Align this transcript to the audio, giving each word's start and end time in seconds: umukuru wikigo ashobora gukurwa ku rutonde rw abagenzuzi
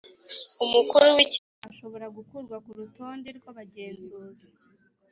umukuru 0.65 1.05
wikigo 1.15 1.57
ashobora 1.71 2.05
gukurwa 2.17 2.55
ku 2.65 2.71
rutonde 2.79 3.29
rw 3.37 3.45
abagenzuzi 3.51 4.47